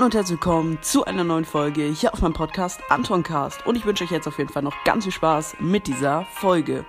[0.00, 3.66] Hallo und herzlich willkommen zu einer neuen Folge hier auf meinem Podcast Antoncast.
[3.66, 6.86] Und ich wünsche euch jetzt auf jeden Fall noch ganz viel Spaß mit dieser Folge.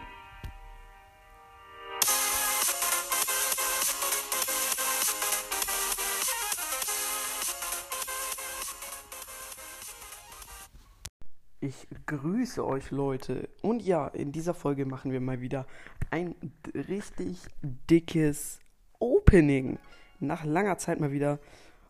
[11.60, 13.50] Ich grüße euch Leute.
[13.62, 15.68] Und ja, in dieser Folge machen wir mal wieder
[16.12, 16.34] ein
[16.74, 18.62] richtig dickes
[19.00, 19.80] Opening.
[20.22, 21.40] Nach langer Zeit mal wieder.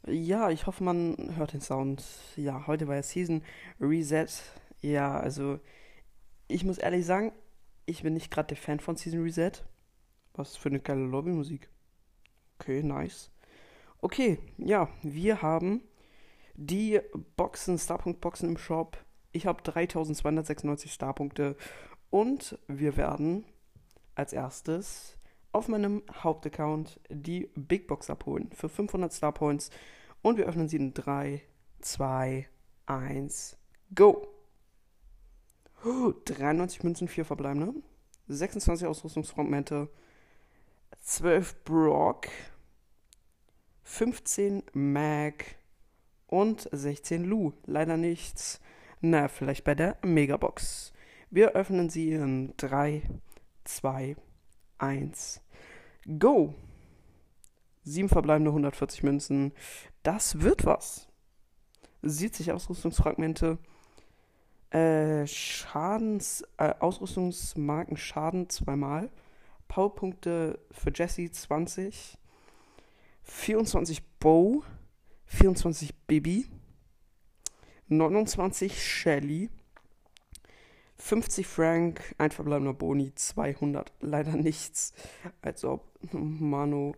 [0.08, 2.04] Ja, ich hoffe, man hört den Sound.
[2.36, 3.44] Ja, heute war ja Season
[3.80, 4.28] Reset.
[4.82, 5.60] Ja, also
[6.48, 7.32] ich muss ehrlich sagen,
[7.86, 9.52] ich bin nicht gerade der Fan von Season Reset.
[10.34, 11.70] Was für eine geile Lobbymusik.
[12.58, 13.30] Okay, nice.
[14.00, 15.84] Okay, ja, wir haben
[16.56, 17.00] die
[17.36, 18.98] Boxen, Starpunkt-Boxen im Shop.
[19.32, 21.56] Ich habe 3296 Starpunkte
[22.10, 23.46] und wir werden
[24.16, 25.18] als erstes
[25.52, 29.70] auf meinem Hauptaccount die Big Box abholen für 500 Star Points
[30.22, 31.42] und wir öffnen sie in 3,
[31.80, 32.48] 2,
[32.86, 33.58] 1,
[33.96, 34.28] go!
[36.26, 37.74] 93 Münzen, 4 verbleibende,
[38.28, 39.90] 26 Ausrüstungsfragmente,
[41.02, 42.28] 12 Brock,
[43.84, 45.46] 15 Mag
[46.28, 47.54] und 16 Lu.
[47.66, 48.62] Leider nichts.
[49.02, 50.94] Na, vielleicht bei der Megabox.
[51.30, 53.02] Wir öffnen sie in 3,
[53.64, 54.31] 2, 1,
[56.20, 56.56] go!
[57.84, 59.54] 7 verbleibende 140 Münzen.
[60.04, 61.08] Das wird was.
[62.02, 63.58] Sieht sich Ausrüstungsfragmente.
[64.72, 69.12] Äh, Schadens, äh, Ausrüstungsmarken Schaden zweimal.
[69.68, 72.18] Powerpunkte für Jesse 20.
[73.24, 74.64] 24 Bow.
[75.26, 76.48] 24 Bibi.
[77.88, 79.50] 29 Shelly.
[81.02, 83.92] 50 Frank, ein verbleibender Boni, 200.
[84.02, 84.94] Leider nichts.
[85.42, 86.96] Als ob Mano.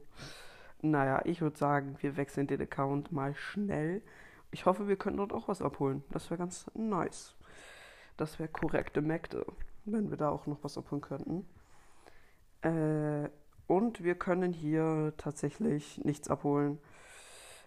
[0.82, 4.04] Naja, ich würde sagen, wir wechseln den Account mal schnell.
[4.52, 6.04] Ich hoffe, wir können dort auch was abholen.
[6.12, 7.34] Das wäre ganz nice.
[8.18, 9.46] Das wäre korrekte Mägde,
[9.86, 11.48] wenn wir da auch noch was abholen könnten.
[12.62, 13.30] Äh,
[13.68, 16.78] und wir können hier tatsächlich nichts abholen,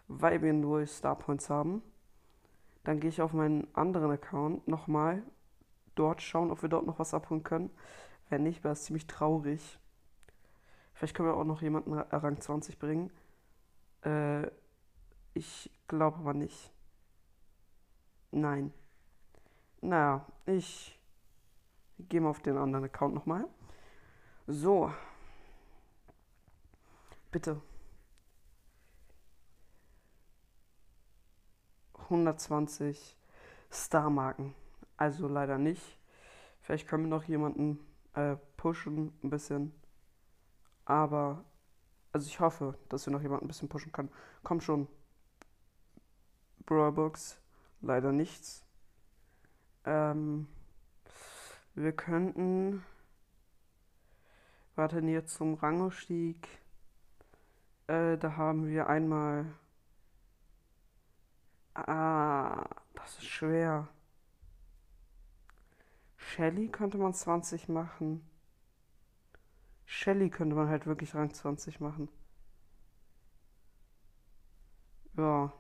[0.06, 1.82] weil wir nur Star Points haben.
[2.84, 5.22] Dann gehe ich auf meinen anderen Account nochmal
[5.96, 7.70] dort schauen, ob wir dort noch was abholen können.
[8.28, 9.78] Wenn nicht, wäre es ziemlich traurig.
[10.94, 13.10] Vielleicht können wir auch noch jemanden Rang 20 bringen.
[14.04, 14.46] Äh,
[15.34, 16.72] ich glaube aber nicht.
[18.30, 18.72] Nein.
[19.80, 20.98] Naja, ich
[21.98, 23.46] gehe mal auf den anderen Account nochmal.
[24.46, 24.92] So.
[27.30, 27.60] Bitte.
[31.94, 33.16] 120
[33.70, 34.54] Star-Marken.
[34.96, 35.98] Also leider nicht.
[36.60, 37.78] Vielleicht können wir noch jemanden
[38.14, 39.72] äh, pushen, ein bisschen.
[40.84, 41.44] Aber,
[42.12, 44.10] also ich hoffe, dass wir noch jemanden ein bisschen pushen können.
[44.42, 44.88] Komm schon.
[46.64, 47.40] Brawlbox,
[47.80, 48.64] leider nichts.
[49.84, 50.48] Ähm,
[51.74, 52.84] wir könnten.
[54.74, 56.48] Warten jetzt zum Rangaufstieg.
[57.86, 59.46] Äh, da haben wir einmal.
[61.74, 63.88] Ah, das ist schwer.
[66.26, 68.28] Shelly könnte man 20 machen.
[69.84, 72.08] Shelly könnte man halt wirklich Rang 20 machen.
[75.16, 75.52] Ja.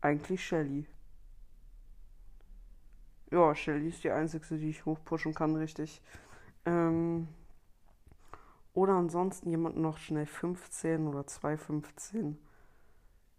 [0.00, 0.86] Eigentlich Shelly.
[3.30, 6.02] Ja, Shelly ist die einzige, die ich hochpushen kann, richtig.
[6.66, 7.28] Ähm,
[8.74, 12.34] oder ansonsten jemand noch schnell 15 oder 2,15.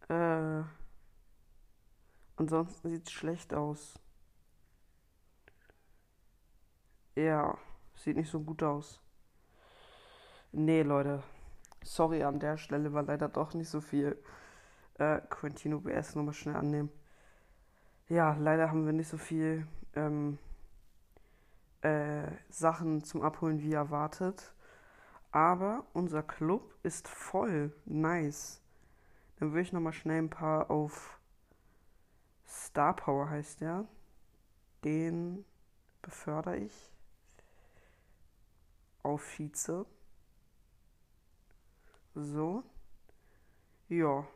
[0.07, 0.63] Äh,
[2.37, 3.99] ansonsten sieht es schlecht aus.
[7.15, 7.57] Ja,
[7.95, 8.99] sieht nicht so gut aus.
[10.51, 11.21] Nee, Leute.
[11.83, 14.17] Sorry an der Stelle, war leider doch nicht so viel.
[14.97, 16.89] Äh, Quintino BS nochmal schnell annehmen.
[18.09, 20.39] Ja, leider haben wir nicht so viel ähm,
[21.81, 24.53] äh, Sachen zum Abholen wie erwartet.
[25.31, 27.75] Aber unser Club ist voll.
[27.85, 28.61] Nice.
[29.37, 31.19] Dann würde ich nochmal schnell ein paar auf
[32.47, 33.85] Star Power heißt der.
[34.83, 35.45] Den
[36.01, 36.92] befördere ich
[39.03, 39.85] auf Vize.
[42.15, 42.63] So.
[43.89, 44.27] Ja.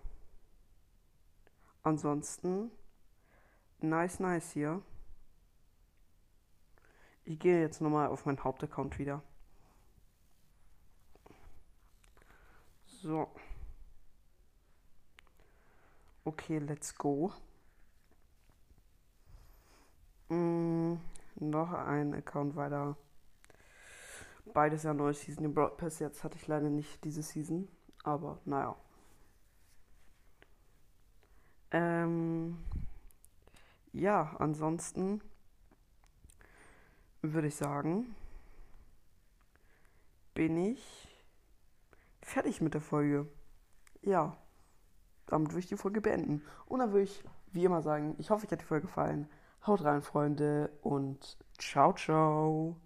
[1.84, 2.72] Ansonsten,
[3.80, 4.82] nice, nice hier.
[7.24, 9.22] Ich gehe jetzt nochmal auf meinen Hauptaccount wieder.
[12.86, 13.30] So.
[16.26, 17.32] Okay, let's go.
[20.30, 20.96] Mm,
[21.36, 22.98] noch ein Account weiter.
[24.54, 25.44] Beides ja neue Season.
[25.44, 27.68] Den Broad Pass jetzt hatte ich leider nicht diese Season.
[28.04, 28.76] Aber naja.
[31.72, 32.58] Ähm,
[33.92, 35.22] ja, ansonsten
[37.22, 38.16] würde ich sagen,
[40.34, 41.08] bin ich
[42.22, 43.28] fertig mit der Folge.
[44.02, 44.38] Ja,
[45.26, 46.44] damit würde ich die Folge beenden.
[46.68, 49.28] Und dann würde ich, wie immer, sagen, ich hoffe, euch hat die Folge gefallen.
[49.66, 52.78] Haut rein, Freunde, und ciao, ciao.